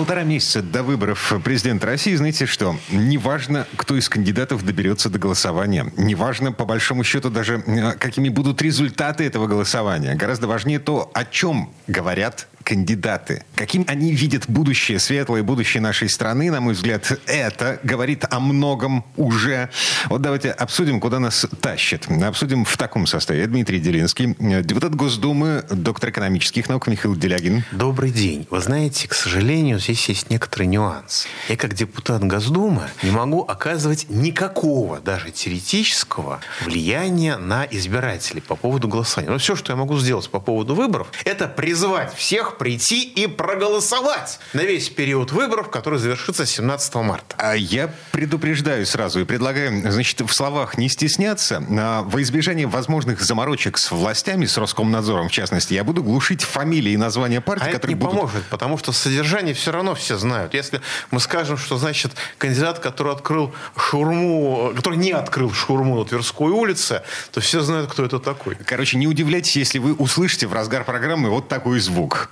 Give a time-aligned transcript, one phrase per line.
[0.00, 5.92] Полтора месяца до выборов президента России, знаете что, неважно, кто из кандидатов доберется до голосования,
[5.98, 10.14] неважно, по большому счету, даже э, какими будут результаты этого голосования.
[10.14, 13.42] Гораздо важнее то, о чем говорят кандидаты.
[13.56, 19.04] Каким они видят будущее, светлое будущее нашей страны, на мой взгляд, это говорит о многом
[19.16, 19.70] уже.
[20.06, 22.06] Вот давайте обсудим, куда нас тащит.
[22.22, 23.46] Обсудим в таком составе.
[23.46, 27.64] Дмитрий Делинский, депутат Госдумы, доктор экономических наук Михаил Делягин.
[27.72, 28.46] Добрый день.
[28.50, 31.26] Вы знаете, к сожалению, здесь есть некоторый нюанс.
[31.48, 38.86] Я как депутат Госдумы не могу оказывать никакого, даже теоретического влияния на избирателей по поводу
[38.86, 39.30] голосования.
[39.30, 44.38] Но все, что я могу сделать по поводу выборов, это призвать всех прийти и проголосовать
[44.52, 47.34] на весь период выборов, который завершится 17 марта.
[47.38, 51.64] А я предупреждаю сразу и предлагаю, значит, в словах не стесняться.
[51.68, 56.92] А во избежание возможных заморочек с властями, с Роскомнадзором в частности, я буду глушить фамилии
[56.92, 58.14] и названия партий, а которые это не будут...
[58.14, 60.54] поможет, потому что содержание все равно все знают.
[60.54, 66.50] Если мы скажем, что, значит, кандидат, который открыл шурму, который не открыл шурму на Тверской
[66.50, 68.56] улице, то все знают, кто это такой.
[68.64, 72.30] Короче, не удивляйтесь, если вы услышите в разгар программы вот такой звук.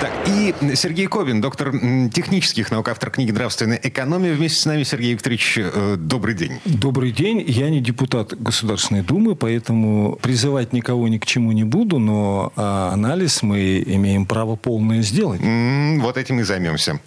[0.00, 1.72] Так, и Сергей Кобин, доктор
[2.10, 4.32] технических наук, автор книги «Нравственная экономия».
[4.32, 6.58] Вместе с нами, Сергей Викторович, э, добрый день.
[6.64, 7.44] Добрый день.
[7.46, 12.92] Я не депутат Государственной Думы, поэтому призывать никого ни к чему не буду, но а,
[12.94, 15.42] анализ мы имеем право полное сделать.
[16.00, 16.98] Вот этим и займемся.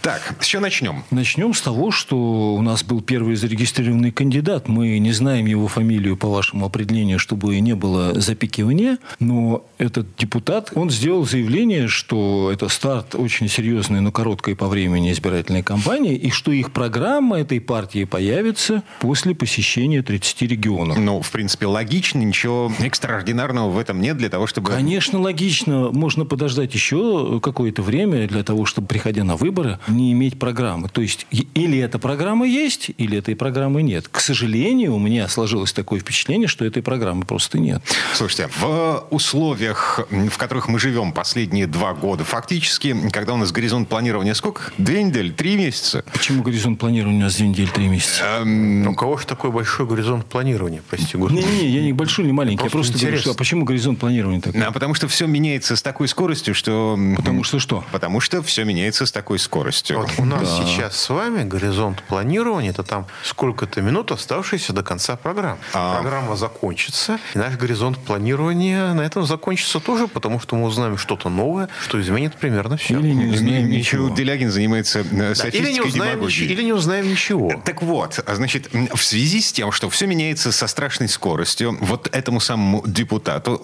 [0.00, 1.04] Так, с чего начнем?
[1.12, 4.66] Начнем с того, что у нас был первый зарегистрированный кандидат.
[4.66, 8.98] Мы не знаем его фамилию по вашему определению, чтобы не было запикивания.
[9.20, 15.12] Но этот депутат, он сделал заявление, что это старт очень серьезной, но короткой по времени
[15.12, 20.98] избирательной кампании, и что их программа этой партии появится после посещения 30 регионов.
[20.98, 24.70] Ну, в принципе, логично, ничего экстраординарного в этом нет для того, чтобы...
[24.70, 25.90] Конечно, логично.
[25.90, 30.88] Можно подождать еще какое-то время для того, чтобы, приходя на выборы, не иметь программы.
[30.88, 34.08] То есть, или эта программа есть, или этой программы нет.
[34.08, 37.82] К сожалению, у меня сложилось такое впечатление, что этой программы просто нет.
[38.14, 43.88] Слушайте, в условиях, в которых мы живем последние два года, фактически, когда у нас горизонт
[43.88, 44.72] планирования сколько?
[44.78, 46.04] Две недели, три месяца?
[46.12, 48.22] Почему горизонт планирования у нас две недели, три месяца?
[48.40, 51.40] Эм, У кого же такой большой горизонт планирования, прости господи?
[51.44, 52.58] Не-не-не, я не большой, не маленький.
[52.58, 53.32] Просто я просто говорю, интересно.
[53.32, 54.60] что, а почему горизонт планирования такой?
[54.62, 56.98] а потому что все меняется с такой скоростью, что...
[57.16, 57.84] Потому что что?
[57.92, 59.98] Потому что все меняется с такой скоростью.
[59.98, 65.16] Вот у нас сейчас с вами горизонт планирования, это там сколько-то минут, оставшиеся до конца
[65.16, 65.58] программы.
[65.72, 66.00] А.
[66.00, 71.28] Программа закончится, и наш горизонт планирования на этом закончится тоже, потому что мы узнаем что-то
[71.28, 72.98] новое, что изменит примерно все.
[72.98, 74.08] Или не узнаем ничего.
[74.10, 76.26] Делягин занимается э, или, не узнаем, демагогией.
[76.46, 77.62] ничего- или не узнаем ничего.
[77.64, 82.08] Так вот, а, значит, в связи с тем, что все меняется со страшной скоростью, вот
[82.14, 83.60] этому самому депутату,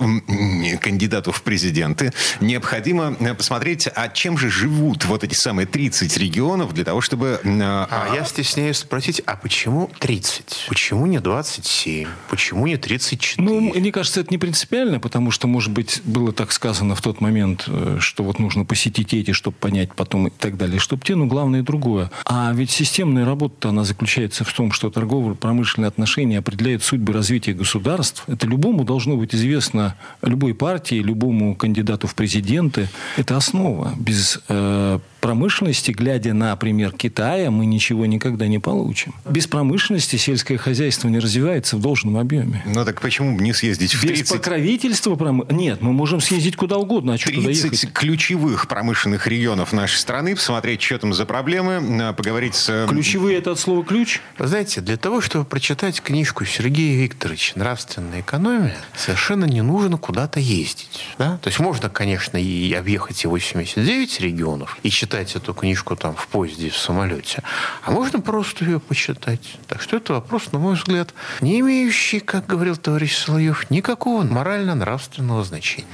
[0.81, 6.73] кандидату в президенты, необходимо э, посмотреть, а чем же живут вот эти самые 30 регионов
[6.75, 7.41] для того, чтобы...
[7.45, 10.67] м, А я стесняюсь спросить, а почему 30?
[10.69, 12.09] Почему не 27?
[12.29, 13.47] Почему не 34?
[13.49, 17.21] Ну, мне кажется, это не принципиально, потому что, может быть, было так сказано в тот
[17.21, 17.69] момент,
[18.01, 21.63] что вот нужно посетить эти, чтобы понять потом и так далее, чтобы те, но главное
[21.63, 22.11] другое.
[22.25, 28.25] А ведь системная работа, она заключается в том, что торгово-промышленные отношения определяют судьбы развития государств.
[28.27, 32.89] Это любому должно быть известно, любой партии, любому кандидату в президенты.
[33.17, 33.93] Это основа.
[33.97, 39.15] Без э, промышленности, глядя на пример Китая, мы ничего никогда не получим.
[39.29, 42.63] Без промышленности сельское хозяйство не развивается в должном объеме.
[42.67, 45.45] Ну так почему бы не съездить в Без 30, покровительства пром...
[45.51, 47.15] Нет, мы можем съездить куда угодно.
[47.15, 47.93] А что туда 30 ехать?
[47.93, 52.69] ключевых промышленных регионов нашей страны, посмотреть, что там за проблемы, э, поговорить с...
[52.69, 54.21] э, Ключевые это от слова ключ?
[54.39, 60.39] Вы знаете, для того, чтобы прочитать книжку Сергея Викторовича «Нравственная экономия», совершенно не нужно куда-то
[60.41, 61.05] ездить.
[61.19, 61.39] Да?
[61.43, 66.27] То есть можно, конечно, и объехать и 89 регионов и читать эту книжку там в
[66.29, 67.43] поезде, в самолете.
[67.83, 69.57] А можно просто ее почитать.
[69.67, 75.45] Так что это вопрос, на мой взгляд, не имеющий, как говорил товарищ Соловьев, никакого морально-нравственного
[75.45, 75.87] значения.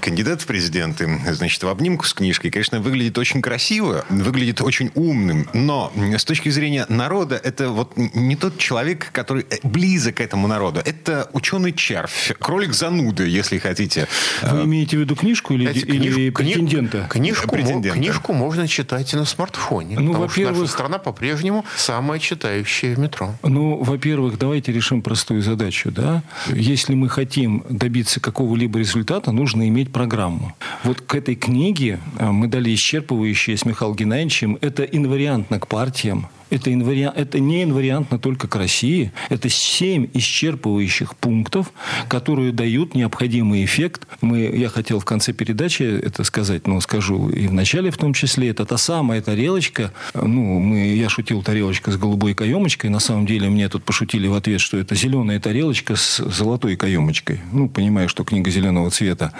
[0.00, 5.48] Кандидат в президенты, значит, в обнимку с книжкой, конечно, выглядит очень красиво, выглядит очень умным,
[5.52, 10.48] но с точки зрения народа, это вот не тот человек, который э, близок к этому
[10.48, 10.80] народу.
[10.84, 14.08] Это ученый-червь, кролик зануды, если хотите.
[14.42, 17.06] Вы имеете в виду книжку или, или книжку- кни- претендента?
[17.10, 17.89] Книжку, Претендента.
[17.92, 18.12] Президента.
[18.12, 19.98] книжку можно читать и на смартфоне.
[19.98, 23.34] Ну, потому что наша страна по-прежнему самая читающая в метро.
[23.42, 26.22] Ну, во-первых, давайте решим простую задачу, да.
[26.48, 30.54] Если мы хотим добиться какого-либо результата, нужно иметь программу.
[30.84, 34.58] Вот к этой книге а, мы дали исчерпывающие с Михаилом Геннадьевичем.
[34.60, 36.28] Это инвариантно к партиям.
[36.50, 39.12] Это, инвариа- это не инвариантно только к России.
[39.28, 41.72] Это семь исчерпывающих пунктов,
[42.08, 44.06] которые дают необходимый эффект.
[44.20, 48.12] Мы, я хотел в конце передачи это сказать, но скажу и в начале в том
[48.14, 48.48] числе.
[48.48, 49.92] Это та самая тарелочка.
[50.14, 52.90] Ну, мы, я шутил тарелочка с голубой каемочкой.
[52.90, 57.40] На самом деле мне тут пошутили в ответ, что это зеленая тарелочка с золотой каемочкой.
[57.52, 59.32] Ну, понимаю, что книга зеленого цвета,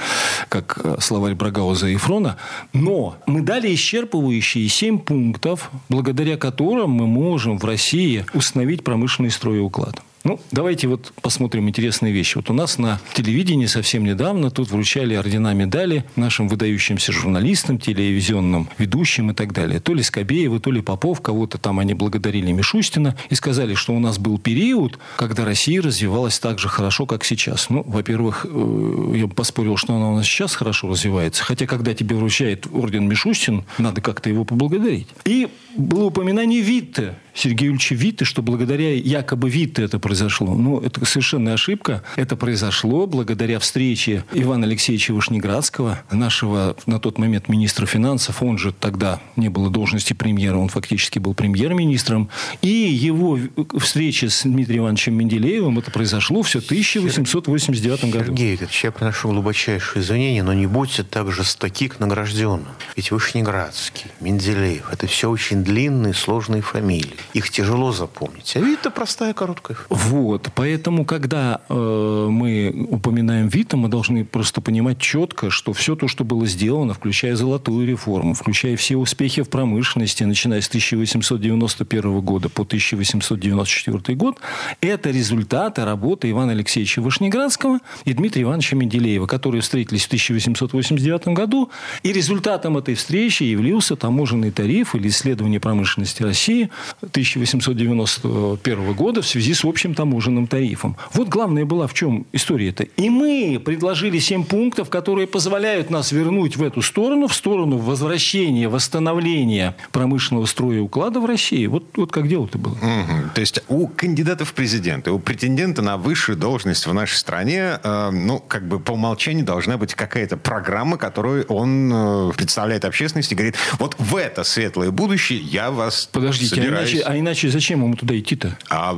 [0.49, 2.37] как словарь Брагауза и Фрона.
[2.73, 10.03] Но мы дали исчерпывающие семь пунктов, благодаря которым мы можем в России установить промышленный стройуклад.
[10.23, 12.37] Ну, давайте вот посмотрим интересные вещи.
[12.37, 18.69] Вот у нас на телевидении совсем недавно тут вручали ордена медали нашим выдающимся журналистам, телевизионным
[18.77, 19.81] ведущим и так далее.
[19.81, 23.99] То ли Скобеевы, то ли Попов, кого-то там они благодарили Мишустина и сказали, что у
[23.99, 27.71] нас был период, когда Россия развивалась так же хорошо, как сейчас.
[27.71, 31.45] Ну, во-первых, э, я бы поспорил, что она у нас сейчас хорошо развивается.
[31.45, 35.09] Хотя, когда тебе вручает орден Мишустин, надо как-то его поблагодарить.
[35.25, 40.55] И было упоминание Витте, Сергея Юрьевича Витте, что благодаря якобы Витте это произошло.
[40.55, 42.03] Ну, это совершенная ошибка.
[42.17, 48.43] Это произошло благодаря встрече Ивана Алексеевича Вышнеградского, нашего на тот момент министра финансов.
[48.43, 52.29] Он же тогда не было должности премьера, он фактически был премьер-министром.
[52.63, 53.39] И его
[53.79, 58.25] встреча с Дмитрием Ивановичем Менделеевым, это произошло все в 1889 году.
[58.27, 62.69] Сергей Викторович, я приношу глубочайшие извинения, но не будьте так жестоки к награжденным.
[62.97, 67.17] Ведь Вышнеградский, Менделеев– это все очень длинные, сложные фамилии.
[67.35, 68.57] Их тяжело запомнить.
[68.57, 69.79] А Вита простая, короткая.
[69.89, 76.09] Вот, поэтому, когда э, мы упоминаем Вита, мы должны просто понимать четко, что все то,
[76.09, 82.49] что было сделано, включая золотую реформу, включая все успехи в промышленности, начиная с 1891 года
[82.49, 84.39] по 1894 год,
[84.81, 91.71] это результаты работы Ивана Алексеевича Вышнеградского и Дмитрия Ивановича Менделеева, которые встретились в 1889 году.
[92.03, 96.71] И результатом этой встречи явился таможенный тариф или исследование промышленности России
[97.01, 100.97] 1891 года в связи с общим таможенным тарифом.
[101.13, 102.85] Вот главное была в чем история-то.
[102.85, 108.69] И мы предложили 7 пунктов, которые позволяют нас вернуть в эту сторону, в сторону возвращения,
[108.69, 111.67] восстановления промышленного строя и уклада в России.
[111.67, 112.75] Вот, вот как дело-то было.
[112.75, 113.31] Мгм.
[113.35, 118.11] То есть у кандидатов в президенты, у претендента на высшую должность в нашей стране, э,
[118.11, 123.57] ну, как бы по умолчанию должна быть какая-то программа, которую он э, представляет общественности говорит,
[123.79, 126.93] вот в это светлое будущее я вас Подождите, а собираюсь...
[126.93, 128.57] иначе, а иначе зачем ему туда идти-то?
[128.69, 128.95] А,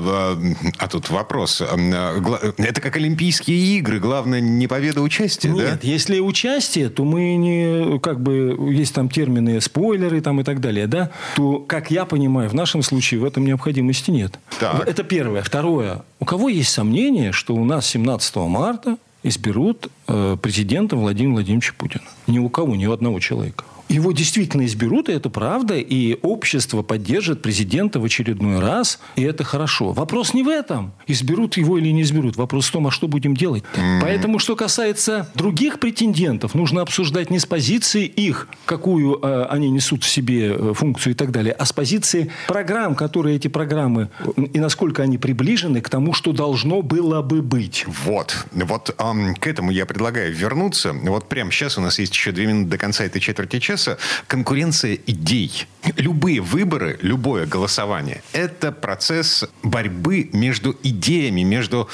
[0.79, 1.61] а тут вопрос.
[1.63, 3.99] Гла- Это как Олимпийские игры.
[4.01, 5.73] Главное, не победа, а участие, да?
[5.73, 10.61] Нет, если участие, то мы не, как бы, есть там термины спойлеры там и так
[10.61, 14.39] далее, да, то, как я понимаю, в нашем случае в этом необходимости нет.
[14.61, 14.87] Так.
[14.89, 15.43] Это первое.
[15.43, 16.03] Второе.
[16.21, 22.05] У кого есть сомнение, что у нас 17 марта изберут э, президента Владимира Владимировича Путина?
[22.27, 23.65] Ни у кого, ни у одного человека.
[23.93, 29.45] Его действительно изберут, и это правда, и общество поддержит президента в очередной раз, и это
[29.45, 29.93] хорошо.
[29.93, 32.37] Вопрос не в этом, изберут его или не изберут.
[32.37, 33.65] Вопрос в том, а что будем делать.
[34.01, 40.05] Поэтому, что касается других претендентов, нужно обсуждать не с позиции их, какую э, они несут
[40.05, 44.09] в себе э, функцию и так далее, а с позиции программ, которые эти программы,
[44.55, 47.85] и насколько они приближены к тому, что должно было бы быть.
[48.05, 48.47] Вот.
[48.53, 50.95] Вот ам, к этому я предлагаю вернуться.
[50.95, 53.82] Вот прямо сейчас у нас есть еще две минуты до конца этой четверти часа.
[54.27, 55.67] Конкуренция идей.
[55.97, 61.89] Любые выборы, любое голосование– это процесс борьбы между идеями, между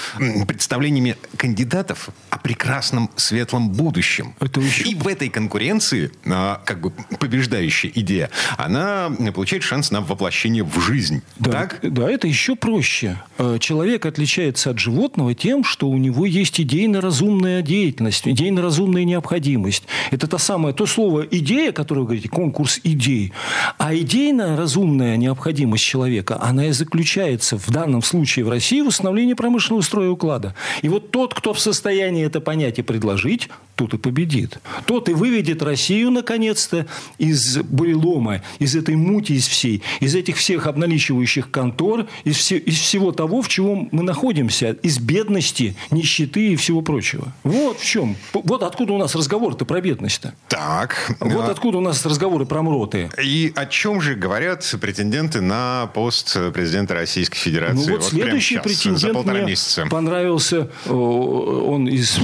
[0.46, 4.34] представлениями кандидатов о прекрасном светлом будущем.
[4.40, 10.00] Это еще- И в этой конкуренции, а, как бы побеждающая идея, она получает шанс на
[10.02, 11.22] воплощение в жизнь.
[11.38, 11.78] Да, Так?
[11.82, 13.18] да, это еще проще.
[13.38, 19.84] Э, Человек отличается от животного тем, что у него есть идейно-разумная деятельность, идейно-разумная необходимость.
[20.10, 23.32] Это та самая, то слово «идея», которое вы говорите, конкурс идей.
[23.78, 29.82] А идейно-разумная необходимость человека, она и заключается в данном случае в России в установлении промышленного
[29.82, 30.54] строя уклада.
[30.82, 34.58] И вот тот, кто в состоянии это понять и предложить, тот и победит.
[34.86, 36.86] Тот и выведет Россию, наконец-то,
[37.18, 42.76] из бурелома, из этой мути, из всей, из этих всех обналичивающих контор, из, все- из
[42.78, 47.32] всего того, в чем мы находимся, из бедности, нищеты и всего прочего.
[47.44, 48.16] Вот в чем.
[48.32, 50.34] Вот откуда у нас разговор-то про бедность-то.
[50.48, 51.12] Так.
[51.20, 53.10] Вот А, откуда у нас разговоры про мроты.
[53.20, 57.90] И о чем же говорят претенденты на пост президента Российской Федерации?
[57.90, 59.86] Ну вот, следующий прямо щас, претендент за полтора мне месяца.
[59.90, 60.70] понравился.
[60.86, 62.20] О, Он из э,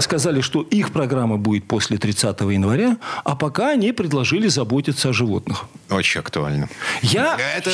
[0.00, 5.64] сказали, что их программа будет после 30 января, а пока они предложили заботиться о животных.
[5.90, 6.68] Очень актуально.
[7.02, 7.36] Я...
[7.56, 7.70] Это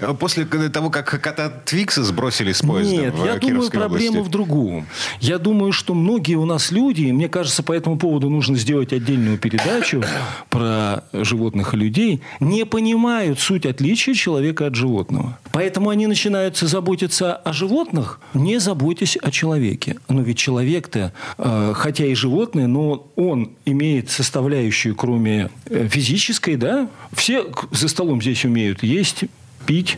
[0.00, 4.28] э, после того, как кота Твикса сбросили с поезда Нет, в я думаю, проблема области.
[4.28, 4.86] в другом.
[5.20, 8.92] Я думаю, что многие у нас люди, и мне кажется, по этому поводу нужно сделать
[8.92, 10.02] отдельную передачу
[10.50, 15.38] про животных и людей, не понимают суть отличия человека от животного.
[15.52, 19.96] Поэтому они начинают заботиться о животных, не заботясь о человеке.
[20.08, 26.88] Но ведь человек-то, э, хотя и животное, но он имеет составляющую, кроме э, физической, да?
[27.12, 29.24] Все за столом здесь умеют есть,
[29.64, 29.96] пить.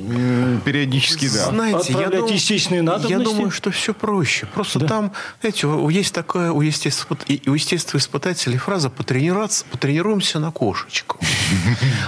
[0.65, 1.47] Периодически, да.
[1.47, 3.13] Знаете, я Отправлять думаю, естественные надобности?
[3.13, 4.47] Я думаю, что все проще.
[4.47, 11.19] Просто там, знаете, есть такая у, и- у естествоиспытателей фраза «потренироваться, потренируемся на кошечку».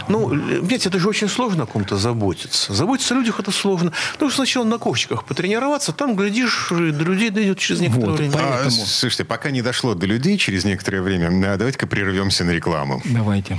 [0.09, 0.29] Ну,
[0.63, 2.73] ведь это же очень сложно о ком-то заботиться.
[2.73, 3.93] Заботиться о людях это сложно.
[4.21, 8.33] Ну, сначала на кошечках потренироваться, там, глядишь, и до людей дойдет через некоторое время.
[8.37, 13.03] А, Поэтому- слушайте, пока не дошло до людей через некоторое время, давайте-ка прервемся на рекламу.
[13.05, 13.59] Давайте.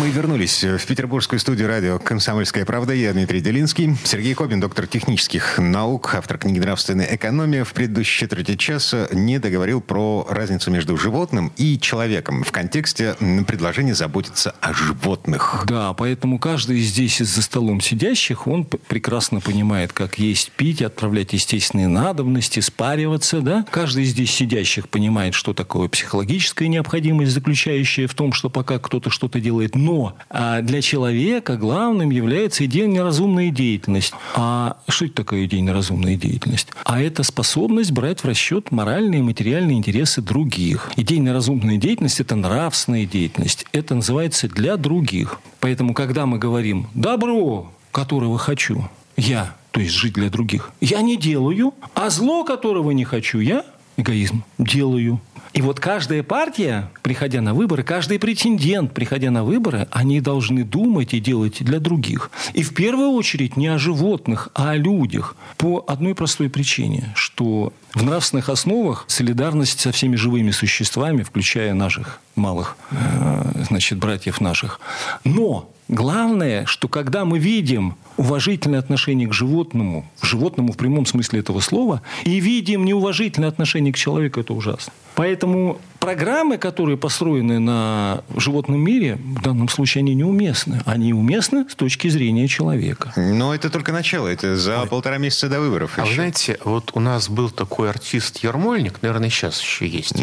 [0.00, 2.94] Мы вернулись в петербургскую студию радио «Комсомольская правда».
[2.94, 3.98] Я Дмитрий Делинский.
[4.02, 7.64] Сергей Кобин, доктор технических наук, автор книги «Нравственная экономия».
[7.64, 13.14] В предыдущей четверти часа не договорил про разницу между животным и человеком в контексте
[13.46, 15.64] предложения заботиться о животных.
[15.66, 21.88] Да, поэтому каждый здесь за столом сидящих, он прекрасно понимает, как есть, пить, отправлять естественные
[21.88, 23.66] надобности, спариваться, да.
[23.70, 29.40] Каждый здесь сидящих понимает, что такое психологическая необходимость, заключающая в том, что пока кто-то что-то
[29.40, 29.74] делает.
[29.74, 29.89] Но
[30.28, 34.12] а для человека главным является идея неразумная деятельность.
[34.34, 36.68] А что это такое идея неразумная деятельность?
[36.84, 40.90] А это способность брать в расчет моральные и материальные интересы других.
[40.96, 43.66] Идея неразумная деятельность– это нравственная деятельность.
[43.72, 45.40] Это называется для других.
[45.60, 51.16] Поэтому, когда мы говорим «добро, которого хочу, я, то есть жить для других, я не
[51.16, 53.64] делаю, а зло, которого не хочу, я,
[53.96, 55.20] эгоизм, делаю».
[55.52, 61.12] И вот каждая партия, приходя на выборы, каждый претендент, приходя на выборы, они должны думать
[61.12, 62.30] и делать для других.
[62.54, 65.36] И в первую очередь не о животных, а о людях.
[65.56, 72.20] По одной простой причине, что в нравственных основах солидарность со всеми живыми существами, включая наших
[72.36, 74.80] малых, э, значит, братьев наших.
[75.24, 81.58] Но Главное, что когда мы видим уважительное отношение к животному, животному в прямом смысле этого
[81.58, 84.92] слова, и видим неуважительное отношение к человеку, это ужасно.
[85.16, 90.80] Поэтому программы, которые построены на животном мире, в данном случае они неуместны.
[90.86, 93.12] Они уместны с точки зрения человека.
[93.16, 94.26] Но это только начало.
[94.26, 95.92] Это за полтора месяца до выборов.
[95.96, 96.14] А вы еще.
[96.14, 100.14] знаете, вот у нас был такой артист Ермольник, наверное, сейчас еще есть.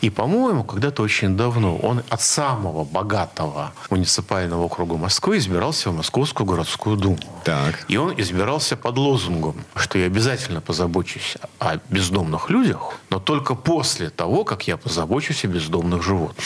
[0.00, 6.46] И, по-моему, когда-то очень давно он от самого богатого муниципального округа Москвы избирался в Московскую
[6.46, 7.18] городскую думу.
[7.44, 7.84] Так.
[7.88, 14.08] И он избирался под лозунгом, что я обязательно позабочусь о бездомных людях, но только после
[14.08, 16.44] того, как я позабочусь о бездомных животных.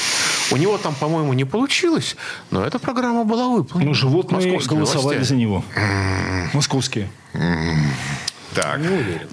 [0.50, 2.16] У него там, по-моему, не получилось,
[2.50, 3.90] но эта программа была выполнена.
[3.90, 5.24] Но животные Московскими голосовали властями.
[5.24, 5.64] за него.
[6.52, 7.08] Московские.
[8.54, 8.80] Так.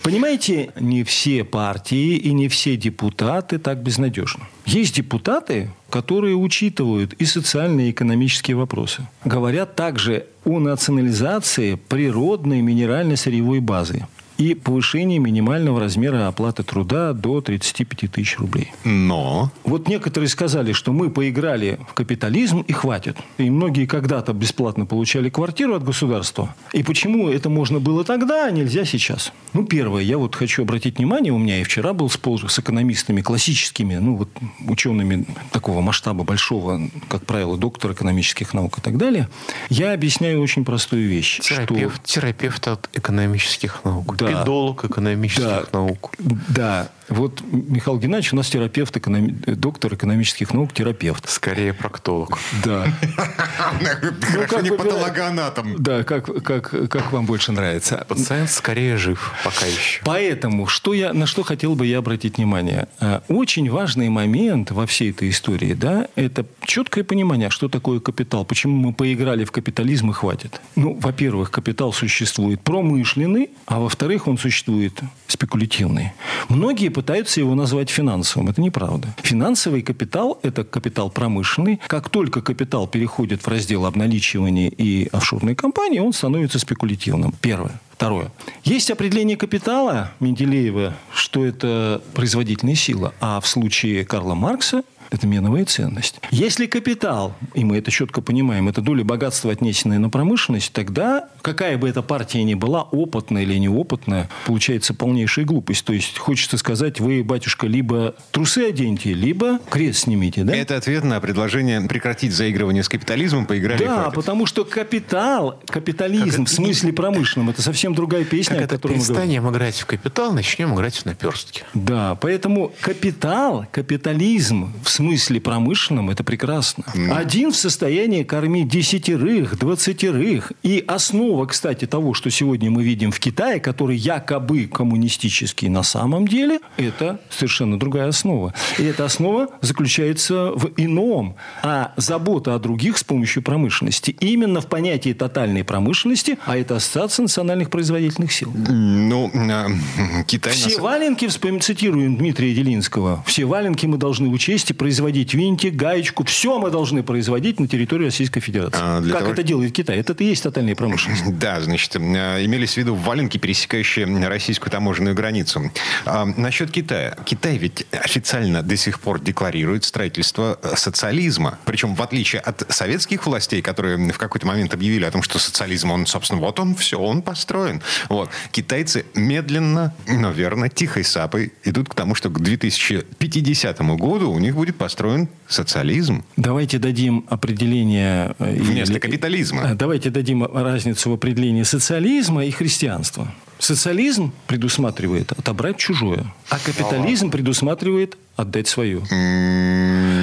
[0.01, 4.43] Понимаете, не все партии и не все депутаты так безнадежны.
[4.65, 9.08] Есть депутаты, которые учитывают и социальные, и экономические вопросы.
[9.25, 14.08] Говорят также о национализации природной минерально-сырьевой базы
[14.39, 18.72] и повышении минимального размера оплаты труда до 35 тысяч рублей.
[18.86, 19.51] Но...
[19.65, 23.17] Вот некоторые сказали, что мы поиграли в капитализм и хватит.
[23.38, 26.55] И многие когда-то бесплатно получали квартиру от государства.
[26.74, 29.34] И почему это можно было тогда, а нельзя сейчас?
[29.51, 33.22] Ну, первое, я вот хочу обратить внимание, у меня и вчера был спор с экономистами
[33.22, 34.29] классическими, ну, вот
[34.65, 36.79] учеными такого масштаба большого,
[37.10, 39.27] как правило, доктор экономических наук и так далее.
[39.69, 41.41] Я объясняю очень простую вещь.
[41.41, 44.15] что- Терапевт, терапевт от экономических наук.
[44.15, 44.28] Да.
[44.29, 45.63] Педолог экономических Да.
[45.74, 46.12] наук.
[46.50, 51.27] Да, вот Михаил Геннадьевич у нас терапевт, экономи- доктор экономических наук, терапевт.
[51.29, 52.38] Скорее проктолог.
[52.63, 52.86] Да.
[53.17, 55.75] Хорошо, как не патологоанатом.
[55.81, 58.05] Да, как, как, как вам больше нравится.
[58.07, 60.01] Пациент скорее жив пока еще.
[60.05, 62.88] Поэтому, что я, на что хотел бы я обратить внимание?
[63.00, 68.45] Э, Очень важный момент во всей этой истории, да, это четкое понимание, что такое капитал,
[68.45, 70.62] почему мы поиграли в капитализм и хватит.
[70.75, 76.11] Ну, во-первых, капитал существует промышленный, а во-вторых, во-вторых, он существует спекулятивный.
[76.49, 78.49] Многие пытаются его назвать финансовым.
[78.49, 79.07] Это неправда.
[79.23, 81.79] Финансовый капитал– это капитал промышленный.
[81.88, 87.33] Как только капитал переходит в раздел обналичивания и офшорной компании, он становится спекулятивным.
[87.41, 87.79] Первое.
[87.91, 88.31] Второе.
[88.63, 93.13] Есть определение капитала Менделеева, что это производительная сила.
[93.19, 96.21] А в случае Карла Маркса это меновая ценность.
[96.31, 101.77] Если капитал, и мы это четко понимаем, это доля богатства, отнесенная на промышленность, тогда какая
[101.77, 105.86] бы эта партия ни была, опытная или неопытная, получается полнейшая глупость.
[105.86, 110.43] То есть, хочется сказать, вы, батюшка, либо трусы оденьте, либо крест снимите.
[110.43, 110.55] Да?
[110.55, 114.13] Это ответ на предложение прекратить заигрывание с капитализмом, поиграли Да, хватит.
[114.15, 118.75] потому что капитал, капитализм Как в смысле промышленном, это совсем другая песня, Как о это
[118.75, 119.15] которой мы говорим.
[119.15, 121.63] перестанем играть в капитал, начнем играть в наперстки.
[121.74, 126.84] Да, поэтому капитал, капитализм в смысле промышленном– это прекрасно.
[127.13, 130.51] Один в состоянии кормить десятерых, двадцатерых.
[130.63, 130.84] И
[131.29, 136.59] основа, кстати, того, что сегодня мы видим в Китае, который якобы коммунистический на самом деле,
[136.77, 138.53] это совершенно другая основа.
[138.79, 141.36] И эта основа заключается в ином.
[141.62, 147.24] А забота о других с помощью промышленности именно в понятии тотальной промышленности, а это ассоциация
[147.24, 148.51] национальных производительных сил.
[148.55, 150.53] Ну, э, Китай...
[150.53, 155.33] на Все самом- валенки, вспомним, цитируем Дмитрия Делинского, все валенки мы должны учесть и производить
[155.36, 158.79] винтик, гаечку, все мы должны производить на территории Российской Федерации.
[158.81, 159.98] А, как того- это делает Китай?
[159.98, 161.18] Это и есть тотальная промышленность.
[161.39, 161.99] Да, значит, э,
[162.45, 165.71] имелись в виду валенки, пересекающие российскую таможенную границу.
[166.05, 167.15] А, насчет Китая.
[167.25, 171.57] Китай ведь официально до сих пор декларирует строительство э, социализма.
[171.65, 175.91] Причем, в отличие от советских властей, которые в какой-то момент объявили о том, что социализм,
[175.91, 177.81] он, собственно, вот он, все, он построен.
[178.09, 178.29] Вот.
[178.51, 184.55] Китайцы медленно, но верно, тихой сапой идут к тому, что к 2050 году у них
[184.55, 186.23] будет построен социализм.
[186.38, 188.35] Давайте дадим определение...
[188.39, 189.71] э, Вместо или- капитализма.
[189.71, 193.28] э, Давайте дадим разницу в определении социализма и христианства.
[193.60, 199.01] Социализм предусматривает отобрать чужое, а капитализм предусматривает отдать свое.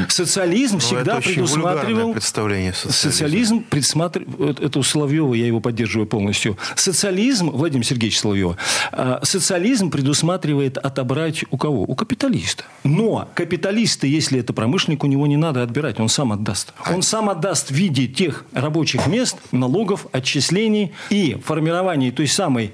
[0.09, 2.13] Социализм Ну, всегда предусматривал...
[2.13, 2.73] представление.
[2.73, 4.61] Социализм предусматривает...
[4.61, 6.57] Это у Соловьева, я его поддерживаю полностью.
[6.77, 8.57] Социализм, Владимир Сергеевич Соловьева,
[8.93, 11.83] а, социализм предусматривает отобрать у кого?
[11.83, 12.65] У капиталиста.
[12.85, 16.73] Но капиталиста, если это промышленник, у него не надо отбирать, он сам отдаст.
[16.91, 22.73] Он сам отдаст в виде тех рабочих мест, налогов, отчислений и формирования той самой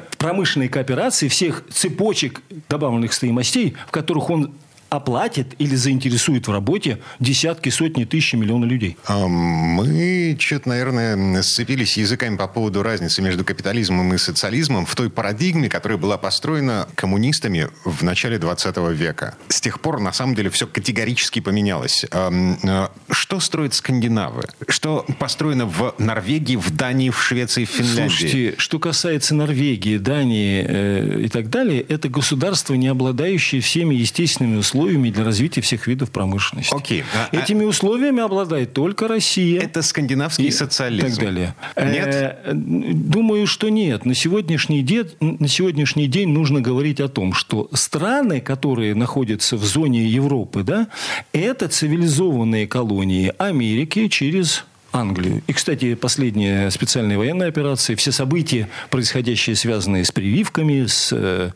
[0.53, 4.53] промышленной кооперации всех цепочек добавленных стоимостей, в которых он
[4.93, 8.99] оплатит или заинтересует в работе десятки, сотни, тысячи, миллионы людей.
[9.07, 15.09] А, Мы что-то, наверное, сцепились языками по поводу разницы между капитализмом и социализмом в той
[15.09, 19.35] парадигме, которая была построена коммунистами в начале 20 века.
[19.49, 22.05] С тех пор, на самом деле, все категорически поменялось.
[22.11, 24.43] Э, Что строят скандинавы?
[24.69, 28.09] Что построено в Норвегии, в Дании, в Швеции, в Финляндии?
[28.15, 34.57] Слушайте, что касается Норвегии, Дании э, и так далее, это государства, не обладающие всеми естественными
[34.59, 36.75] условиями для развития всех видов промышленности.
[36.75, 37.05] Окей.
[37.15, 39.61] А- а- Этими условиями обладает только Россия.
[39.61, 41.07] Это скандинавский и социализм.
[41.07, 41.55] так далее.
[41.77, 42.09] Нет?
[42.45, 44.05] Э, Думаю, что нет.
[44.05, 49.65] На сегодняшний, день, на сегодняшний день нужно говорить о том, что страны, которые находятся в
[49.65, 50.89] зоне Европы, да,
[51.33, 55.43] это цивилизованные колонии Америки через Англию.
[55.47, 61.51] И, кстати, последняя специальная военная операция, все события, происходящие, связанные с прививками, с э,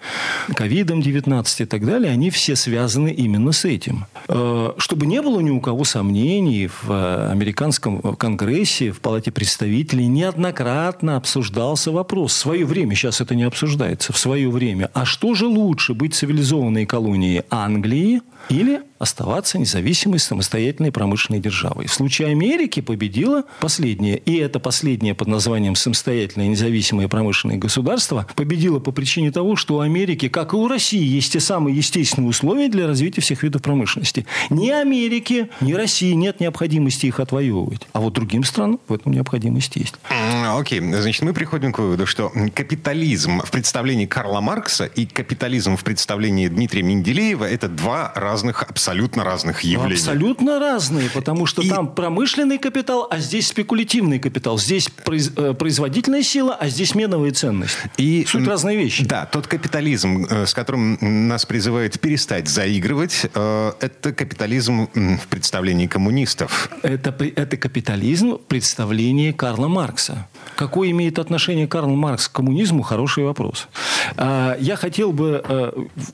[0.54, 4.06] ковидом 19 и так далее, они все связаны именно с этим.
[4.28, 10.06] Э, чтобы не было ни у кого сомнений, в э, американском конгрессе, в Палате представителей
[10.06, 12.32] неоднократно обсуждался вопрос.
[12.32, 14.90] В свое время, сейчас это не обсуждается, в свое время.
[14.94, 21.86] А что же лучше, быть цивилизованной колонией Англии или оставаться независимой самостоятельной промышленной державой?
[21.86, 24.16] В случае Америки победила последняя.
[24.16, 29.80] И это последнее под названием самостоятельное независимое промышленное государство победило по причине того, что у
[29.80, 34.26] Америки, как и у России, есть те самые естественные условия для развития всех видов промышленности.
[34.50, 37.82] Ни Америке, ни России нет необходимости их отвоевывать.
[37.92, 39.94] А вот другим странам в этом необходимость есть.
[40.46, 45.84] Окей, значит, мы приходим к выводу, что капитализм в представлении Карла Маркса и капитализм в
[45.84, 49.94] представлении Дмитрия Менделеева– это два разных, абсолютно разных явления.
[49.94, 54.58] Абсолютно разные, потому что И- там промышленный капитал, а здесь спекулятивный капитал.
[54.58, 57.76] Здесь произ- э, производительная сила, а здесь меновая ценность.
[57.96, 59.04] И, Суть разные вещи.
[59.04, 65.86] Да, тот капитализм, э, с которым нас призывают перестать заигрывать, э, это капитализм в представлении
[65.86, 66.70] коммунистов.
[66.82, 70.26] Это, это капитализм в представлении Карла Маркса.
[70.56, 72.82] Какое имеет отношение Карл Маркс к коммунизму?
[72.82, 73.68] Хороший вопрос.
[74.16, 75.42] А, Я хотел бы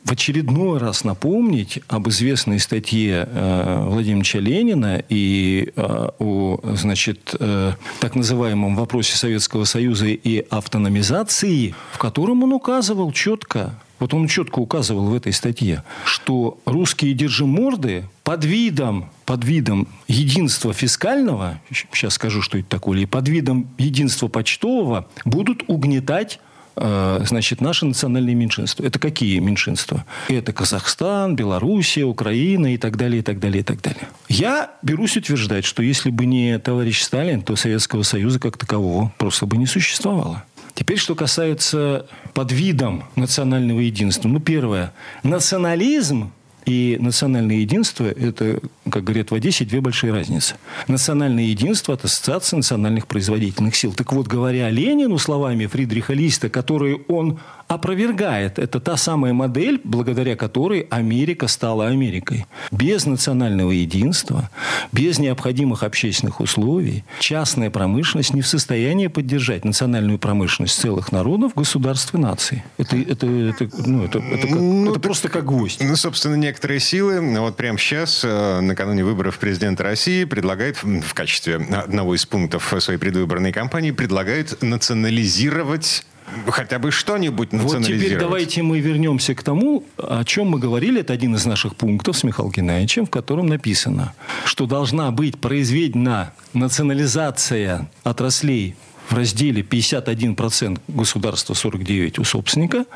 [0.04, 7.72] в очередной раз напомнить об известной статье э, Владимира Ленина и э, о, значит, э,
[8.00, 14.58] так называемом вопросе Советского Союза и автономизации, в котором он указывал четко, вот он четко
[14.58, 22.42] указывал в этой статье, что русские держиморды под видом, под видом единства фискального, сейчас скажу,
[22.42, 26.40] что это такое, или под видом единства почтового, будут угнетать
[26.76, 28.84] значит, наши национальные меньшинства.
[28.84, 30.04] Это какие меньшинства?
[30.28, 34.08] Это Казахстан, Белоруссия, Украина и так далее, и так далее, и так далее.
[34.28, 39.46] Я берусь утверждать, что если бы не товарищ Сталин, то Советского Союза как такового просто
[39.46, 40.44] бы не существовало.
[40.74, 44.28] Теперь, что касается подвидом национального единства.
[44.28, 44.92] Ну, первое.
[45.22, 46.32] Национализм
[46.64, 50.54] и национальное единство– это, как говорят в Одессе, две большие разницы.
[50.86, 53.92] Национальное единство– от Ассоциации национальных производительных сил.
[53.92, 57.40] Так вот, говоря Ленину словами Фридриха Листа, которые он
[57.74, 58.58] опровергает.
[58.58, 62.46] Это та самая модель, благодаря которой Америка стала Америкой.
[62.70, 64.50] Без национального единства,
[64.92, 72.14] без необходимых общественных условий, частная промышленность не в состоянии поддержать национальную промышленность целых народов, государств
[72.14, 72.62] и наций.
[72.78, 75.80] Это, это, это, ну, это, это, как, ну, это просто как гвоздь.
[75.82, 81.56] Ну, собственно, некоторые силы вот прямо сейчас, э, накануне выборов президента России, предлагают в качестве
[81.56, 86.04] одного из пунктов своей предвыборной кампании, предлагают национализировать
[86.48, 88.00] хотя бы что-нибудь национализировать.
[88.00, 91.00] Вот теперь давайте мы вернемся к тому, о чем мы говорили.
[91.00, 94.14] Это один из наших пунктов с Михаилом Геннадьевичем, в котором написано,
[94.44, 98.76] что должна быть произведена национализация отраслей
[99.08, 102.86] в разделе 51% государства, 49% у собственника,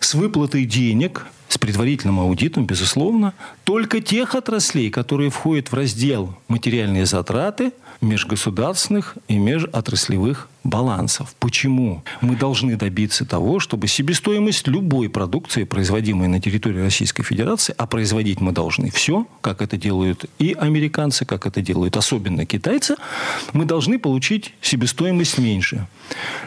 [0.00, 3.32] с выплатой денег, с предварительным аудитом, безусловно,
[3.64, 7.72] только тех отраслей, которые входят в раздел «материальные затраты»,
[8.04, 11.34] межгосударственных и межотраслевых балансов.
[11.38, 12.02] Почему?
[12.20, 18.40] Мы должны добиться того, чтобы себестоимость любой продукции, производимой на территории Российской Федерации, а производить
[18.40, 22.96] мы должны все, как это делают и американцы, как это делают особенно китайцы,
[23.52, 25.86] мы должны получить себестоимость меньше.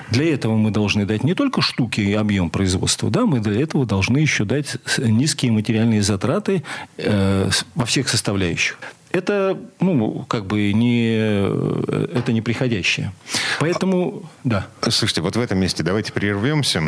[0.09, 3.85] Для этого мы должны дать не только штуки и объем производства, да, мы для этого
[3.85, 6.63] должны еще дать низкие материальные затраты
[6.97, 8.79] э, во всех составляющих
[9.11, 13.11] это, ну, как бы не, это не приходящее.
[13.59, 14.67] Поэтому, да.
[14.81, 16.79] Слушайте, вот в этом месте давайте прервемся.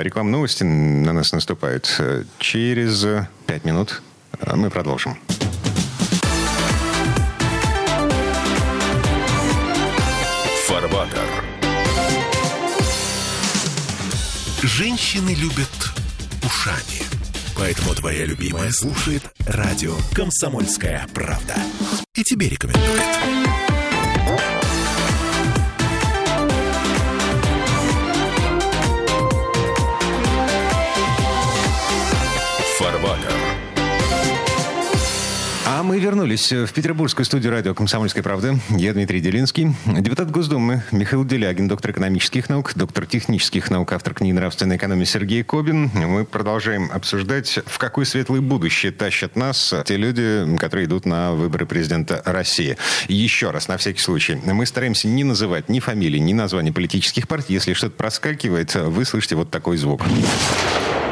[0.00, 2.00] Реклама новости на нас наступает.
[2.38, 3.06] Через
[3.46, 4.02] пять минут
[4.54, 5.18] мы продолжим.
[10.66, 11.44] Фарватер.
[14.62, 15.68] Женщины любят
[16.44, 17.09] ушами.
[17.60, 21.54] Поэтому твоя любимая слушает радио «Комсомольская правда».
[22.14, 23.49] И тебе рекомендует.
[35.90, 38.56] Мы вернулись в петербургскую студию радио «Комсомольская правда».
[38.68, 39.74] Я Дмитрий Делинский.
[39.86, 45.42] Депутат Госдумы Михаил Делягин, доктор экономических наук, доктор технических наук, автор книги «Нравственная экономия» Сергей
[45.42, 45.90] Кобин.
[45.92, 51.66] Мы продолжаем обсуждать, в какое светлое будущее тащат нас те люди, которые идут на выборы
[51.66, 52.76] президента России.
[53.08, 57.54] Еще раз, на всякий случай, мы стараемся не называть ни фамилии, ни названий политических партий.
[57.54, 60.02] Если что-то проскакивает, вы слышите вот такой звук.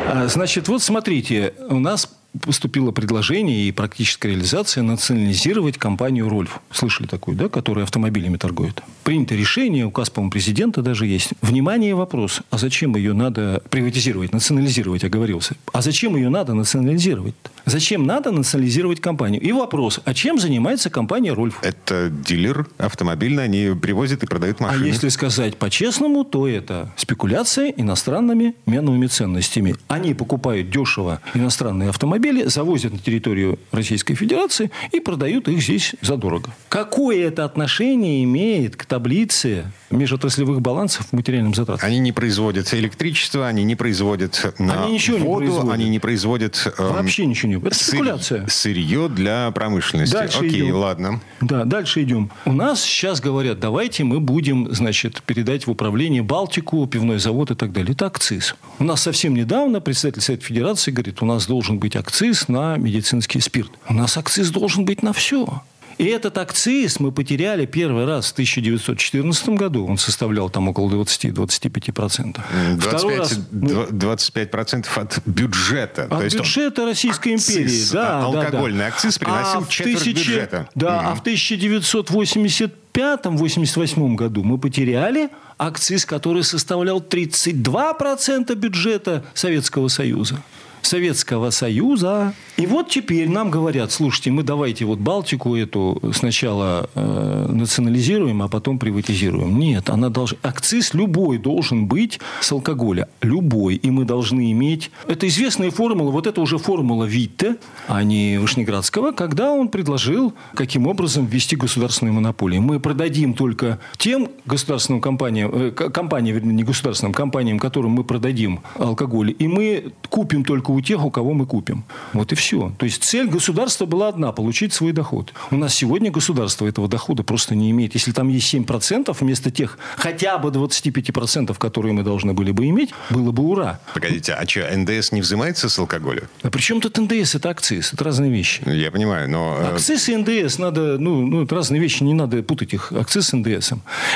[0.06, 2.08] А, значит, вот смотрите, у нас
[2.40, 6.60] поступило предложение и практическая реализация национализировать компанию «Рольф».
[6.70, 8.82] Слышали такую, да, которая автомобилями торгует?
[9.04, 11.30] Принято решение, указ, по-моему, президента даже есть.
[11.40, 12.42] Внимание, вопрос.
[12.50, 15.56] А зачем ее надо приватизировать, национализировать, оговорился?
[15.72, 17.34] А зачем ее надо национализировать?
[17.64, 19.40] Зачем надо национализировать компанию?
[19.40, 21.58] И вопрос, а чем занимается компания «Рольф»?
[21.62, 24.84] Это дилер автомобильный, они привозят и продают машины.
[24.84, 29.76] А если сказать по-честному, то это спекуляция иностранными меновыми ценностями.
[29.88, 35.94] Они покупают дешево иностранные автомобили, автомобили завозят на территорию Российской Федерации и продают их здесь
[36.00, 36.50] задорого.
[36.68, 41.84] Какое это отношение имеет к таблице межотраслевых балансов в материальном затрате?
[41.84, 45.74] Они не производят электричество, они не производят на они ничего воду, не производят.
[45.74, 46.74] они не производят...
[46.78, 47.58] Эм, Вообще ничего не...
[47.58, 48.46] Это спекуляция.
[48.48, 50.12] Сырье для промышленности.
[50.12, 50.76] Дальше Окей, идем.
[50.76, 51.20] ладно.
[51.40, 52.30] Да, дальше идем.
[52.44, 57.54] У нас сейчас говорят, давайте мы будем, значит, передать в управление Балтику, пивной завод и
[57.54, 57.92] так далее.
[57.92, 58.56] Это акциз.
[58.78, 62.07] У нас совсем недавно представитель Совета Федерации говорит, у нас должен быть акциз
[62.48, 63.70] на медицинский спирт.
[63.88, 65.62] У нас акциз должен быть на все.
[65.98, 69.84] И этот акциз мы потеряли первый раз в 1914 году.
[69.84, 72.40] Он составлял там около 20-25%.
[72.76, 73.40] 25, раз...
[73.50, 76.04] 25% от бюджета.
[76.04, 76.88] От То бюджета он...
[76.88, 77.64] Российской империи.
[77.64, 78.90] Акциз, да, алкогольный да, да.
[78.94, 80.16] акциз приносил а четверть тысячи...
[80.16, 80.68] бюджета.
[80.76, 81.08] Да, угу.
[81.08, 90.40] а в 1985-88 году мы потеряли акциз, который составлял 32% бюджета Советского Союза.
[90.82, 92.34] Советского Союза.
[92.56, 98.48] И вот теперь нам говорят, слушайте, мы давайте вот Балтику эту сначала э, национализируем, а
[98.48, 99.58] потом приватизируем.
[99.58, 100.38] Нет, она должна...
[100.42, 103.08] Акциз любой должен быть с алкоголя.
[103.22, 103.76] Любой.
[103.76, 104.90] И мы должны иметь...
[105.06, 110.86] Это известная формула, вот это уже формула Витте, а не Вышнеградского, когда он предложил, каким
[110.86, 112.62] образом ввести государственную монополию.
[112.62, 118.60] Мы продадим только тем государственным компаниям, э, компаниям, вернее, не государственным компаниям, которым мы продадим
[118.78, 121.84] алкоголь, и мы купим только у тех, у кого мы купим.
[122.12, 122.72] Вот и все.
[122.78, 125.32] То есть цель государства была одна– получить свой доход.
[125.50, 127.94] У нас сегодня государство этого дохода просто не имеет.
[127.94, 132.90] Если там есть 7% вместо тех хотя бы 25%, которые мы должны были бы иметь,
[133.10, 133.80] было бы ура.
[133.94, 136.22] Погодите, а что, НДС не взимается с алкоголя?
[136.42, 137.34] А при чем тут НДС?
[137.34, 137.92] Это акциз.
[137.92, 138.62] Это разные вещи.
[138.66, 139.58] Я понимаю, но...
[139.60, 140.98] Э, акциз и НДС надо...
[140.98, 142.92] Ну, ну это разные вещи, не надо путать их.
[142.92, 143.72] Акциз с ндс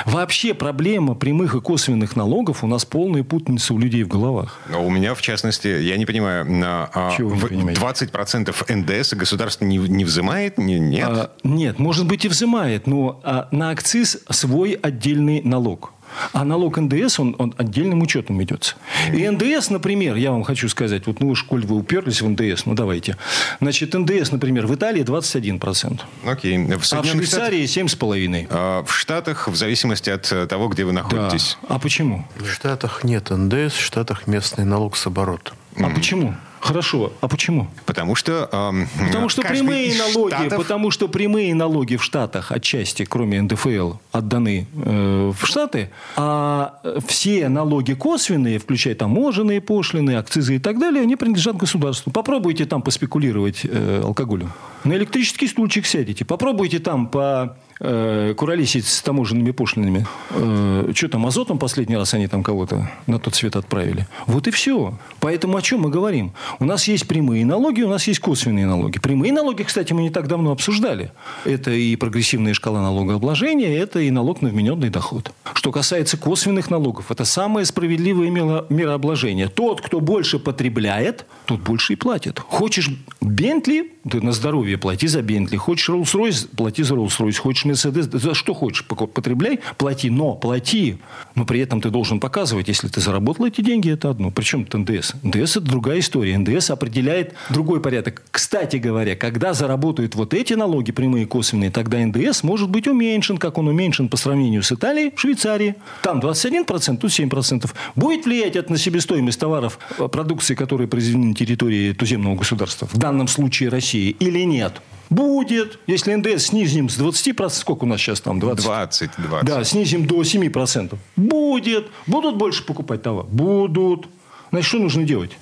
[0.06, 4.58] Вообще проблема прямых и косвенных налогов у нас полная путаница у людей в головах.
[4.74, 9.78] У меня, в частности, я не понимаю, а, Чего вы не 20% НДС государство не,
[9.78, 10.58] не взимает?
[10.58, 11.08] Не, нет?
[11.08, 15.92] А, нет, может быть и взимает, но а, на акциз свой отдельный налог.
[16.32, 18.74] А налог НДС, он, он отдельным учетом ведется.
[19.12, 22.66] И НДС, например, я вам хочу сказать, вот ну уж, коль вы уперлись в НДС,
[22.66, 23.16] ну давайте.
[23.60, 26.00] Значит, НДС, например, в Италии 21%.
[26.26, 26.58] Окей.
[26.58, 28.46] В а в Швейцарии 7,5%.
[28.50, 31.56] А в Штатах, в зависимости от э, того, где вы находитесь.
[31.62, 31.76] Да.
[31.76, 32.26] А почему?
[32.36, 35.52] В Штатах нет НДС, в Штатах местный налог с оборота.
[35.76, 35.94] А mm.
[35.94, 36.34] почему?
[36.62, 37.12] Хорошо.
[37.20, 37.66] А почему?
[37.86, 38.48] Потому что...
[38.52, 40.58] Эм, потому что прямые налоги, штатов...
[40.58, 47.48] потому что прямые налоги в Штатах отчасти, кроме НДФЛ, отданы э, в Штаты, а все
[47.48, 52.12] налоги косвенные, включая таможенные пошлины, акцизы и так далее, они принадлежат государству.
[52.12, 54.52] Попробуйте там поспекулировать э, алкоголем.
[54.84, 56.24] На электрический стульчик сядете.
[56.24, 60.06] Попробуйте там по э, куролесить с таможенными пошлинами.
[60.30, 64.06] Э, что там, азотом последний раз они там кого-то на тот свет отправили.
[64.26, 64.94] Вот и все.
[65.20, 66.32] Поэтому о чем мы говорим?
[66.60, 68.98] У нас есть прямые налоги, у нас есть косвенные налоги.
[68.98, 71.12] Прямые налоги, кстати, мы не так давно обсуждали.
[71.44, 75.32] Это и прогрессивная шкала налогообложения, это и налог на вмененный доход.
[75.54, 78.30] Что касается косвенных налогов, это самое справедливое
[78.70, 79.48] мирообложение.
[79.48, 82.38] Тот, кто больше потребляет, тот больше и платит.
[82.38, 82.90] Хочешь
[83.20, 85.56] Бентли, ты на здоровье плати за Бентли.
[85.56, 87.36] Хочешь Роллс-Ройс, плати за Роллс-Ройс.
[87.36, 90.98] Хочешь Мерседес, за что хочешь потребляй, плати, но плати.
[91.34, 94.30] Но при этом ты должен показывать, если ты заработал эти деньги, это одно.
[94.30, 95.14] Причем это НДС.
[95.22, 96.36] НДС– это другая история.
[96.38, 98.22] НДС определяет другой порядок.
[98.30, 103.38] Кстати говоря, когда заработают вот эти налоги, прямые и косвенные, тогда НДС может быть уменьшен,
[103.38, 105.74] как он уменьшен по сравнению с Италией, Швейцарией.
[106.02, 107.70] Там 21%, тут 7%.
[107.96, 109.78] Будет влиять это на себестоимость товаров,
[110.10, 114.80] продукции, которые произведены на территории туземного государства, в данном случае России, или нет?
[115.10, 115.78] Будет.
[115.86, 118.40] Если НДС снизим с 20%, сколько у нас сейчас там?
[118.40, 118.64] 20?
[118.64, 119.46] 20, 20.
[119.46, 120.96] Да, снизим до 7%.
[121.16, 121.88] Будет.
[122.06, 123.24] Будут больше покупать товар?
[123.26, 124.06] Будут.
[124.50, 125.32] Значит, что нужно делать?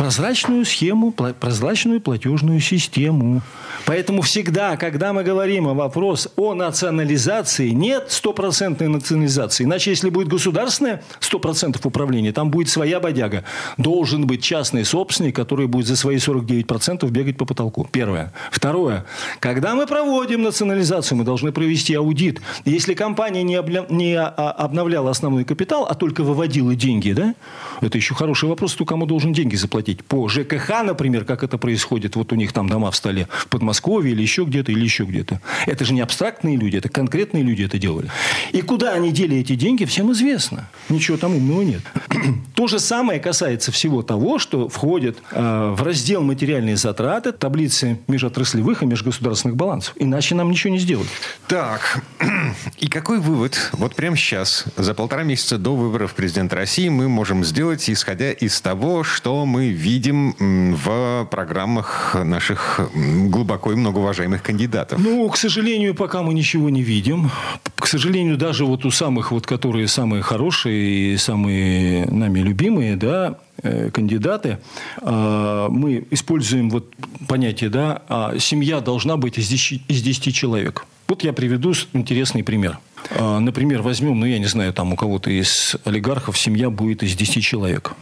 [0.00, 3.42] Прозрачную схему, прозрачную платежную систему.
[3.84, 9.64] Поэтому всегда, когда мы говорим о вопрос о национализации, нет стопроцентной национализации.
[9.64, 13.44] Иначе, если будет государственное 100% управление, там будет своя бодяга.
[13.76, 17.86] Должен быть частный собственник, который будет за свои 49% бегать по потолку.
[17.92, 18.32] Первое.
[18.50, 19.04] Второе.
[19.38, 22.40] Когда мы проводим национализацию, мы должны провести аудит.
[22.64, 23.84] Если компания не, обля...
[23.90, 27.34] не а, обновляла основной капитал, а только выводила деньги, да,
[27.82, 31.58] это еще хороший вопрос, кто кому должен деньги заплатить платить по ЖКХ, например, как это
[31.58, 35.04] происходит, вот у них там дома в столе в Подмосковье или еще где-то, или еще
[35.04, 35.40] где-то.
[35.66, 38.10] Это же не абстрактные люди, это конкретные люди это делали.
[38.52, 40.68] И куда они дели эти деньги, всем известно.
[40.88, 41.82] Ничего там умного нет.
[42.54, 48.82] То же самое касается всего того, что входит э, в раздел материальные затраты, таблицы межотраслевых
[48.82, 49.94] и межгосударственных балансов.
[49.96, 51.08] Иначе нам ничего не сделать.
[51.48, 52.02] Так,
[52.78, 57.44] и какой вывод вот прямо сейчас, за полтора месяца до выборов президента России, мы можем
[57.44, 60.34] сделать, исходя из того, что мы видим
[60.76, 65.00] в программах наших глубоко и многоуважаемых кандидатов?
[65.02, 67.30] Ну, к сожалению, пока мы ничего не видим.
[67.76, 73.38] К сожалению, даже вот у самых, вот, которые самые хорошие и самые нами любимые, да,
[73.62, 74.58] э, кандидаты,
[75.02, 76.94] а, мы используем вот
[77.26, 80.84] понятие, да, а семья должна быть из 10, из 10 человек.
[81.08, 82.78] Вот я приведу интересный пример.
[83.18, 87.16] А, например, возьмем, ну, я не знаю, там у кого-то из олигархов семья будет из
[87.16, 87.94] 10 человек.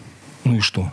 [0.45, 0.91] Ну и что?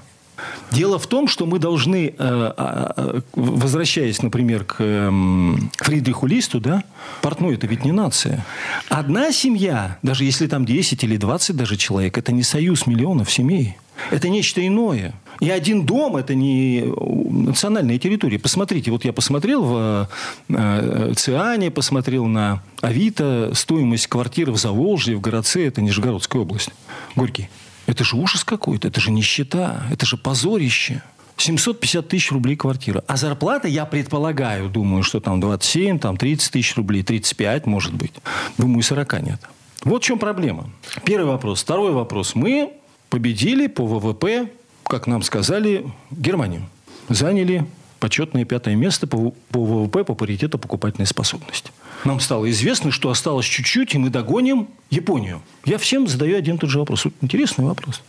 [0.72, 6.60] Дело в том, что мы должны, э, а, а, возвращаясь, например, к эм, Фридриху Листу,
[6.60, 6.84] да,
[7.22, 8.46] портной– это ведь не нация.
[8.90, 13.78] Одна семья, даже если там 10 или 20 даже человек, это не союз миллионов семей.
[14.12, 15.14] Это нечто иное.
[15.40, 16.84] И один дом– это не
[17.30, 18.40] национальная территория.
[18.40, 20.10] Посмотрите, вот я посмотрел в
[20.50, 26.70] э, Циане, посмотрел на Авито, стоимость квартиры в Заволжье, в Городце– это Нижегородская область.
[27.16, 27.50] Горький.
[27.86, 31.02] Это же ужас какой-то, это же нищета, это же позорище.
[31.38, 33.04] 750 тысяч рублей квартира.
[33.08, 38.13] А зарплата, я предполагаю, думаю, что там 27, там 30 тысяч рублей, 35, может быть.
[38.58, 39.41] Думаю, 40 нет.
[39.84, 40.69] Вот в чем проблема.
[41.04, 41.62] Первый вопрос.
[41.62, 42.36] Второй вопрос.
[42.36, 42.74] Мы
[43.10, 44.50] победили по ВВП,
[44.84, 46.67] как нам сказали, Германию.
[47.10, 47.65] Заняли
[48.00, 51.71] почетное пятое место по, по ВВП по паритету покупательной способности.
[52.06, 55.41] Нам стало известно, что осталось чуть-чуть, и мы догоним Японию.
[55.65, 57.06] Я всем задаю один и тот же вопрос.
[57.20, 58.04] Интересный вопрос.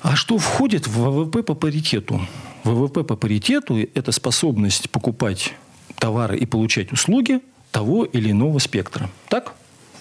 [0.00, 2.20] А что входит в ВВП по паритету?
[2.62, 5.52] ВВП по паритету– это способность покупать
[5.96, 7.40] товары и получать услуги
[7.72, 9.10] того или иного спектра.
[9.28, 9.54] Так?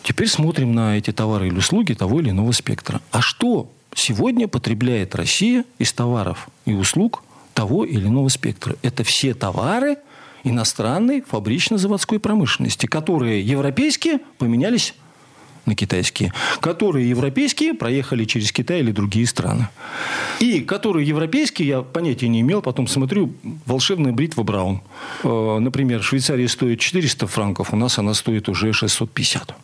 [0.04, 3.02] Теперь смотрим на эти товары или услуги того или иного спектра.
[3.12, 7.24] А что сегодня потребляет Россия из товаров и услуг
[7.56, 8.76] того или иного спектра?
[8.84, 9.98] Это все товары
[10.44, 14.94] иностранной фабрично-заводской промышленности, которые европейские поменялись
[15.66, 19.70] на китайские, которые европейские проехали через Китай или другие страны.
[20.40, 23.34] И которые европейские, я понятия не имел, потом смотрю,
[23.66, 24.82] волшебная бритва Браун.
[25.24, 29.56] Э, например, в Швейцарии стоит 400 франков, у нас она стоит уже 650.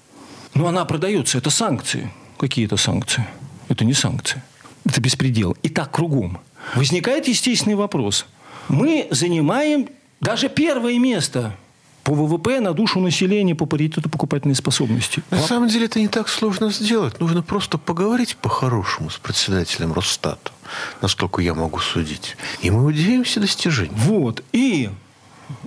[0.53, 2.11] Но она продается, это санкции.
[2.37, 3.25] Какие это санкции?
[3.67, 4.41] Это не санкции.
[4.85, 5.57] Это беспредел.
[5.63, 6.39] И так кругом.
[6.75, 8.25] Возникает естественный вопрос.
[8.67, 9.87] Мы занимаем
[10.21, 11.55] даже первое место
[12.05, 15.23] по ВВП на душу населения по паритету покупательной способности.
[15.31, 17.19] На самом деле это не так сложно сделать.
[17.19, 20.51] Нужно просто поговорить по-хорошему с председателем Росстата,
[21.01, 22.37] насколько я могу судить.
[22.61, 23.95] И мы удивимся достижениям.
[23.95, 24.43] Вот.
[24.51, 24.91] И,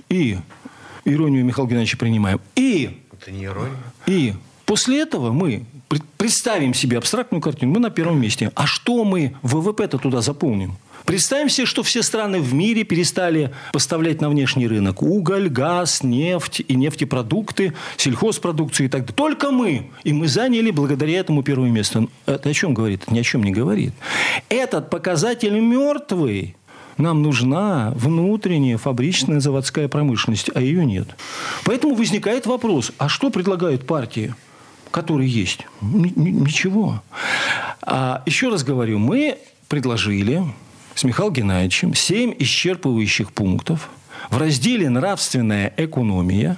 [0.07, 0.39] и,
[1.03, 2.39] иронию Михаила Геннадьевича принимаем.
[2.55, 3.75] И, это не ирония.
[4.05, 4.33] И
[4.65, 5.65] после этого мы
[6.17, 7.73] представим себе абстрактную картину.
[7.73, 8.51] Мы на первом месте.
[8.55, 10.77] А что мы ВВП-то туда заполним?
[11.05, 16.61] Представим себе, что все страны в мире перестали поставлять на внешний рынок уголь, газ, нефть
[16.67, 19.15] и нефтепродукты, сельхозпродукцию и так далее.
[19.15, 19.89] Только мы.
[20.03, 22.07] И мы заняли благодаря этому первое место.
[22.25, 23.03] Это о чем говорит?
[23.03, 23.93] Это ни о чем не говорит.
[24.49, 26.55] Этот показатель мертвый.
[26.97, 31.07] Нам нужна внутренняя фабричная заводская промышленность, а ее нет.
[31.63, 34.35] Поэтому возникает вопрос, а что предлагают партии?
[34.91, 35.65] Которые есть.
[35.81, 37.01] Ничего.
[37.81, 40.43] А еще раз говорю, мы предложили
[40.95, 43.89] с Михаилом Геннадьевичем семь исчерпывающих пунктов
[44.29, 46.57] в разделе «Нравственная экономия»,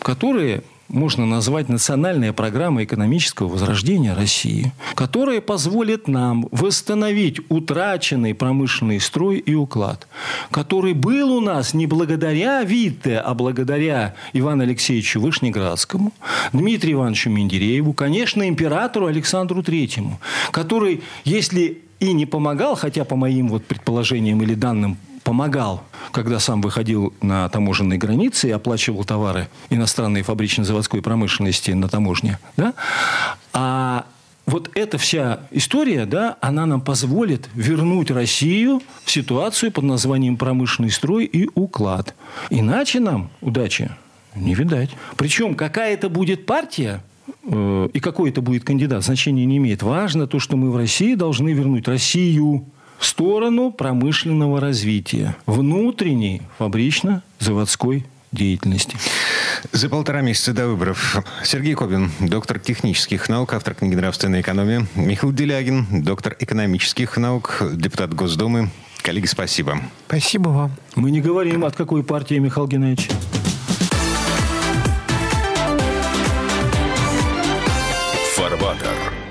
[0.00, 9.38] которые можно назвать национальная программа экономического возрождения России, которая позволит нам восстановить утраченный промышленный строй
[9.38, 10.06] и уклад,
[10.50, 16.12] который был у нас не благодаря Витте, а благодаря Ивану Алексеевичу Вышнеградскому,
[16.52, 23.48] Дмитрию Ивановичу Менделееву, конечно, императору Александру Третьему, который, если и не помогал, хотя по моим
[23.48, 30.22] вот предположениям или данным помогал, когда сам выходил на таможенные границы и оплачивал товары иностранной
[30.22, 32.38] фабрично-заводской промышленности на таможне.
[32.56, 32.74] Да?
[33.52, 34.06] А
[34.46, 40.90] вот эта вся история, да, она нам позволит вернуть Россию в ситуацию под названием промышленный
[40.90, 42.14] строй и уклад.
[42.50, 43.90] Иначе нам удачи
[44.34, 44.90] не видать.
[45.16, 47.02] Причем какая это будет партия,
[47.44, 49.82] Э, и какой это будет кандидат, значения не имеет.
[49.82, 52.66] Важно то, что мы в России должны вернуть Россию
[52.98, 58.96] в сторону промышленного развития, внутренней фабрично-заводской деятельности.
[59.72, 65.32] За полтора месяца до выборов Сергей Кобин, доктор технических наук, автор книги «Нравственная экономия», Михаил
[65.32, 68.70] Делягин, доктор экономических наук, депутат Госдумы.
[69.02, 69.80] Коллеги, спасибо.
[70.06, 70.72] Спасибо вам.
[70.94, 73.10] Мы не говорим, от какой партии, Михаил Геннадьевич.
[78.36, 79.21] Фарбатер.